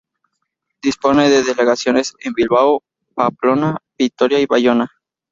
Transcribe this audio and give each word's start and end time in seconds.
Dispone 0.81 1.29
de 1.29 1.43
delegaciones 1.43 2.15
en 2.21 2.33
Bilbao, 2.33 2.81
Pamplona, 3.13 3.77
Vitoria 3.95 4.39
y 4.39 4.47
Bayona. 4.47 4.89